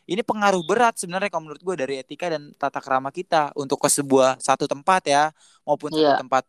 [0.08, 3.92] Ini pengaruh berat sebenarnya kalau menurut gue dari etika dan tata krama kita untuk ke
[3.92, 5.36] sebuah satu tempat ya
[5.68, 6.16] maupun satu Iya.
[6.16, 6.44] tempat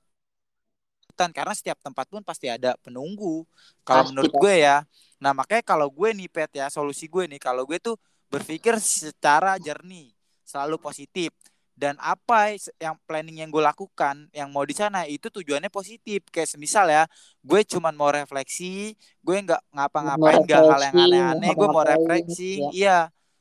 [1.10, 3.42] hutan karena setiap tempat pun pasti ada penunggu.
[3.82, 4.86] Kalau Pasti, menurut gue ya.
[5.18, 7.98] Nah, makanya kalau gue nih Pet ya, solusi gue nih kalau gue tuh
[8.30, 10.14] berpikir secara jernih,
[10.46, 11.34] selalu positif.
[11.78, 16.26] Dan apa yang planning yang gue lakukan, yang mau di sana itu tujuannya positif.
[16.34, 17.02] Kayak semisal ya,
[17.46, 22.70] gue cuman mau refleksi, gue nggak ngapa-ngapain, nggak hal yang aneh-aneh, gue mau refleksi, ya.
[22.74, 22.98] iya.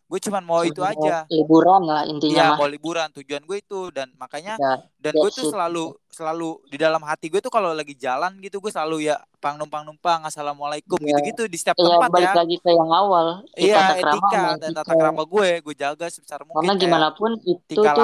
[0.08, 1.28] Gue cuman mau itu aja.
[1.28, 3.12] liburan lah intinya Iya, mah mau liburan.
[3.12, 7.38] Tujuan gue itu dan makanya Ya, dan gue tuh selalu selalu di dalam hati gue
[7.38, 11.12] tuh kalau lagi jalan gitu gue selalu ya pang numpang numpang assalamualaikum Iya.
[11.14, 14.82] gitu-gitu di setiap Iya, tempat balik ya lagi ke yang awal iya etika dan tata
[14.82, 14.96] etika.
[14.98, 18.04] krama gue gue jaga sebesar mungkin karena kayak gimana pun itu tuh kita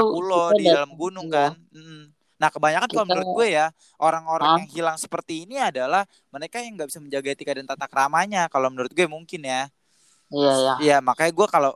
[0.53, 1.35] di dalam gunung iya.
[1.49, 2.03] kan Mm.
[2.35, 3.65] nah kebanyakan kalau menurut gue ya
[3.97, 8.45] orang-orang yang hilang seperti ini adalah mereka yang nggak bisa menjaga etika dan tata kramanya
[8.45, 9.71] kalau menurut gue mungkin ya
[10.29, 11.71] iya ya Iya makanya gue kalau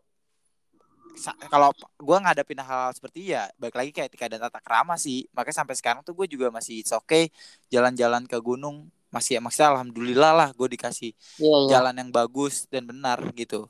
[1.50, 5.26] kalau gue ngadapin hal, hal seperti ya balik lagi kayak etika dan tata krama sih.
[5.34, 7.34] Makanya sampai sekarang tuh gue juga masih it's okay
[7.74, 8.88] jalan-jalan ke gunung.
[9.10, 13.66] Masih maksudnya alhamdulillah lah gue dikasih iya ya jalan yang bagus dan benar gitu.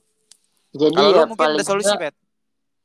[0.74, 2.14] Jadi kalau ya mungkin ada solusi pet?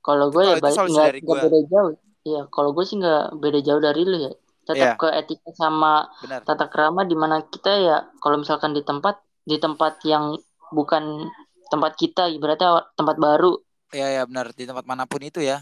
[0.03, 1.93] kalau gue ya solusi nggak beda jauh.
[2.23, 4.33] Iya kalau gue sih nggak beda jauh dari lu ya.
[4.63, 4.95] Tetap Iya.
[4.95, 6.39] ke etika sama benar.
[6.47, 10.39] tata krama di mana kita ya kalau misalkan di tempat di tempat yang
[10.71, 11.27] bukan
[11.67, 13.59] tempat kita ibaratnya tempat baru
[13.95, 14.45] Iya ya benar.
[14.57, 15.57] Di tempat mana pun itu ya.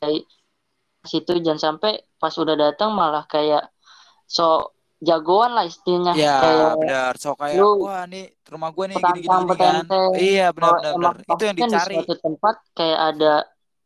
[0.00, 0.22] Kayak
[1.10, 3.62] situ jangan sampai pas udah datang malah kayak
[4.36, 4.42] so
[5.08, 6.14] jagoan lah istilahnya.
[6.16, 7.12] Iya kayak benar.
[7.22, 9.76] So kayak lu wah nih rumah gue nih gini gini, gini kan.
[10.20, 11.14] iya benar benar benar.
[11.32, 11.94] Itu yang kan di dicari.
[11.94, 13.26] suatu tempat kayak ada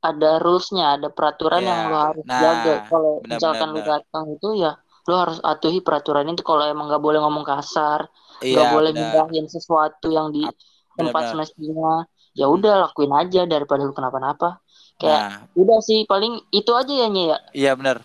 [0.08, 2.70] ada rulesnya, ada peraturan Ya, yang lo harus nah, jaga.
[2.88, 3.90] Kalau misalkan benar, benar.
[3.90, 4.68] datang itu ya
[5.08, 6.42] lo harus atuhi peraturan itu.
[6.50, 8.00] Kalau emang nggak boleh ngomong kasar,
[8.50, 10.56] nggak Iya, boleh mindahin sesuatu yang di Ap-
[10.94, 11.30] tempat benar-benar.
[11.30, 11.92] semestinya.
[12.32, 14.60] Ya udah lakuin aja daripada lu kenapa-napa.
[14.96, 18.00] Kayak Nah, udah sih paling itu aja ya Nye ya iya benar.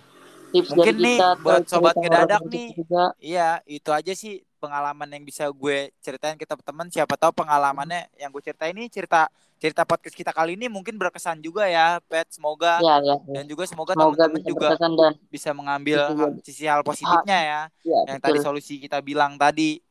[0.52, 2.70] tips Mungkin dari nih kita buat sobat orang nih.
[2.76, 3.04] juga.
[3.20, 6.88] Iya, itu aja sih pengalaman yang bisa gue ceritain ke teman-teman.
[6.90, 11.42] Siapa tahu pengalamannya yang gue ceritain ini cerita cerita podcast kita kali ini mungkin berkesan
[11.42, 12.30] juga ya, Pet.
[12.32, 13.16] Semoga Ya ya.
[13.28, 13.34] ya.
[13.42, 16.00] dan juga semoga Semoga teman-teman juga dan bisa mengambil
[16.42, 17.62] sisi hal positifnya ya.
[17.84, 18.46] ya Yang tadi betul.
[18.48, 19.84] solusi kita bilang tadi.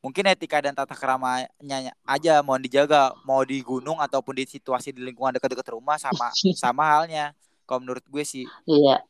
[0.00, 5.04] Mungkin etika dan tata keramanya aja mohon dijaga, mau di gunung ataupun di situasi di
[5.04, 6.32] lingkungan dekat-dekat rumah sama
[6.62, 7.36] sama halnya.
[7.68, 8.48] Kalau menurut gue sih.
[8.64, 9.04] Iya.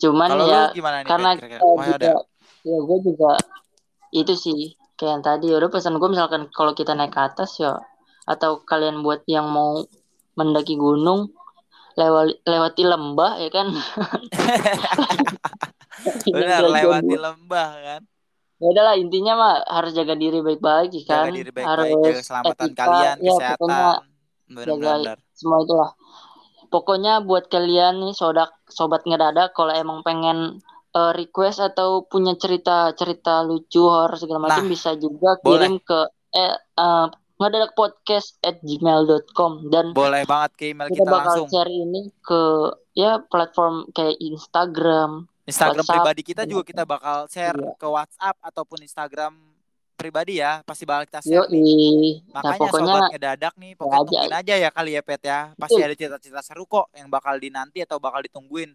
[0.00, 1.08] Cuman Kalau ya lu gimana nih?
[1.12, 2.08] karena kita Oh, juga ada.
[2.64, 3.30] ya gue juga
[4.10, 4.58] itu sih
[4.96, 7.76] kayak yang tadi udah pesan gue misalkan kalau kita naik ke atas ya
[8.24, 9.84] atau kalian buat yang mau
[10.40, 11.28] mendaki gunung
[11.96, 13.68] lewati lewati lembah ya kan
[16.32, 18.00] Benar, lewati lembah kan.
[18.60, 22.68] Ya udahlah intinya mah harus jaga diri baik-baik Jaga kan diri baik-baik, harus jaga keselamatan
[22.68, 24.04] etika, kalian, ya pokoknya kesehatan.
[24.60, 25.18] jaga Benar-benar.
[25.32, 25.90] semua itulah
[26.68, 32.90] pokoknya buat kalian nih sodak sobat ngedadak kalau emang pengen eh, request atau punya cerita
[32.92, 35.46] cerita lucu horor segala macam Nah, bisa juga boleh.
[35.56, 36.00] kirim ke
[36.32, 41.48] eh, eh, ngedadak podcast at gmail.com dan Boleh banget ke email kita kita bakal langsung.
[41.48, 42.42] share ini ke
[42.92, 47.74] ya platform kayak Instagram Instagram WhatsApp, pribadi kita juga kita bakal share Iya.
[47.74, 49.32] ke WhatsApp ataupun Instagram
[49.94, 50.64] pribadi ya.
[50.64, 51.60] Pasti bakal kita share nih.
[51.60, 54.08] yoi nah Makanya pokoknya sobat ngedadak nih, pokoknya aja.
[54.08, 55.40] tungguin aja ya kali ya Pet ya.
[55.54, 55.86] Pasti Betul.
[55.86, 58.72] ada cerita-cerita seru kok yang bakal dinanti atau bakal ditungguin.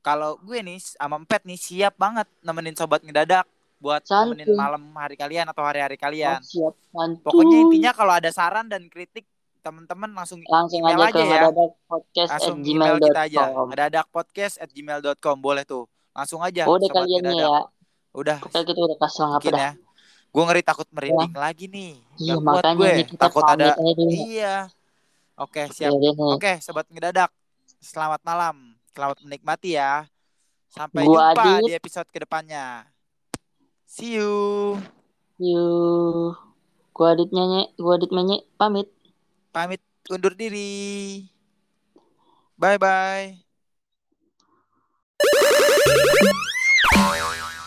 [0.00, 3.44] Kalau gue nih sama Pet nih siap banget nemenin sobat ngedadak
[3.76, 4.32] buat Santuy.
[4.38, 6.40] nemenin malam hari kalian atau hari-hari oh, kalian.
[6.40, 7.20] siap santuy.
[7.20, 9.28] Pokoknya intinya kalau ada saran dan kritik
[9.60, 11.26] teman-teman langsung langsung email aja ke aja ya.
[11.50, 13.42] ngedadak podcast at langsung email kita aja.
[13.50, 15.84] Ngedadak podcast at gmail.com boleh tuh.
[16.16, 17.60] Langsung aja udah sobat kalian ya
[18.16, 19.70] Udah kita udah kasih lengkap ya.
[20.32, 22.00] Gue ngeri takut merinding lagi nih.
[22.16, 22.92] Iya Gak makanya gue.
[23.08, 23.72] kita Takut ada.
[24.08, 24.54] Iya.
[25.36, 25.92] Oke, siap.
[25.96, 26.16] Nih.
[26.16, 27.28] Oke, sobat ngedadak.
[27.80, 28.76] Selamat malam.
[28.96, 30.08] Selamat menikmati ya.
[30.72, 31.68] Sampai Gua jumpa Adit.
[31.68, 32.84] di episode ke depannya.
[33.88, 34.76] See you.
[35.40, 36.36] Yuk.
[36.92, 38.88] Gua Adit nyanyi, gua Adit menye, pamit.
[39.52, 41.24] Pamit undur diri.
[42.56, 43.45] Bye bye.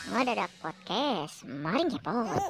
[0.09, 1.47] Ngedadak podcast.
[1.47, 2.41] Mari ngepot.